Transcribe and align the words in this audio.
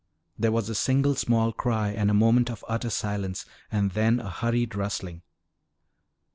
There 0.35 0.51
was 0.51 0.67
a 0.67 0.73
single 0.73 1.13
small 1.13 1.53
cry 1.53 1.89
and 1.89 2.09
a 2.09 2.13
moment 2.15 2.49
of 2.49 2.65
utter 2.67 2.89
silence 2.89 3.45
and 3.71 3.91
then 3.91 4.19
a 4.19 4.31
hurried 4.31 4.73
rustling. 4.73 5.21